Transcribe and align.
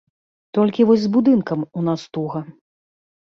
Толькі 0.57 0.85
вось 0.91 1.03
з 1.03 1.11
будынкам 1.17 1.59
у 1.79 1.83
нас 1.89 2.01
туга. 2.17 2.41